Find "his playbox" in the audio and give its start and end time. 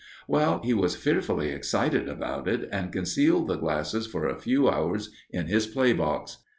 5.45-6.37